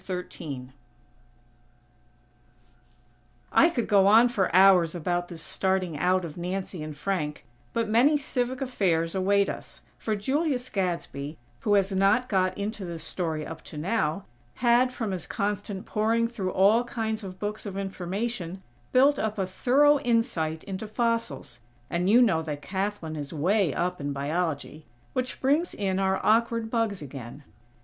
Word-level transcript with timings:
XIII 0.03 0.69
I 3.51 3.69
could 3.69 3.85
go 3.87 4.07
on 4.07 4.29
for 4.29 4.51
hours 4.55 4.95
about 4.95 5.27
this 5.27 5.43
starting 5.43 5.95
out 5.99 6.25
of 6.25 6.37
Nancy 6.37 6.81
and 6.81 6.97
Frank, 6.97 7.45
but 7.71 7.87
many 7.87 8.17
civic 8.17 8.61
affairs 8.61 9.13
await 9.13 9.47
us; 9.47 9.83
for 9.99 10.15
Julius 10.15 10.67
Gadsby 10.71 11.37
who 11.59 11.75
has 11.75 11.91
not 11.91 12.29
got 12.29 12.57
into 12.57 12.83
this 12.83 13.03
story 13.03 13.45
up 13.45 13.63
to 13.65 13.77
now, 13.77 14.25
had, 14.55 14.91
from 14.91 15.11
his 15.11 15.27
constant 15.27 15.85
poring 15.85 16.27
through 16.27 16.51
all 16.51 16.83
kinds 16.83 17.23
of 17.23 17.37
books 17.37 17.67
of 17.67 17.77
information, 17.77 18.63
built 18.91 19.19
up 19.19 19.37
a 19.37 19.45
thorough 19.45 19.99
insight 19.99 20.63
into 20.63 20.87
fossils; 20.87 21.59
and 21.91 22.09
you 22.09 22.23
know 22.23 22.41
that 22.41 22.63
Kathlyn 22.63 23.15
is 23.15 23.31
way 23.33 23.71
up 23.71 24.01
in 24.01 24.13
Biology; 24.13 24.87
which 25.13 25.39
brings 25.39 25.75
in 25.75 25.99
our 25.99 26.19
awkward 26.25 26.71
"bugs" 26.71 27.03
again. 27.03 27.43